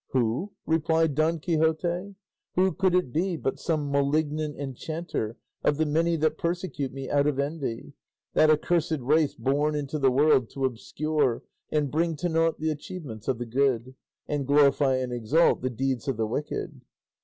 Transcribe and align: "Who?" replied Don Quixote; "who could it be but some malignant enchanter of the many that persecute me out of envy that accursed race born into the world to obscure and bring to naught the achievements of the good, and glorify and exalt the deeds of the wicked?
"Who?" 0.13 0.51
replied 0.65 1.13
Don 1.13 1.37
Quixote; 1.37 2.15
"who 2.55 2.71
could 2.73 2.95
it 2.95 3.13
be 3.13 3.37
but 3.37 3.59
some 3.59 3.91
malignant 3.91 4.57
enchanter 4.57 5.37
of 5.63 5.77
the 5.77 5.85
many 5.85 6.15
that 6.15 6.39
persecute 6.39 6.91
me 6.91 7.07
out 7.07 7.27
of 7.27 7.37
envy 7.37 7.93
that 8.33 8.49
accursed 8.49 8.97
race 8.99 9.35
born 9.35 9.75
into 9.75 9.99
the 9.99 10.09
world 10.09 10.49
to 10.55 10.65
obscure 10.65 11.43
and 11.71 11.91
bring 11.91 12.15
to 12.15 12.29
naught 12.29 12.57
the 12.59 12.71
achievements 12.71 13.27
of 13.27 13.37
the 13.37 13.45
good, 13.45 13.93
and 14.27 14.47
glorify 14.47 14.95
and 14.95 15.13
exalt 15.13 15.61
the 15.61 15.69
deeds 15.69 16.07
of 16.07 16.17
the 16.17 16.25
wicked? 16.25 16.81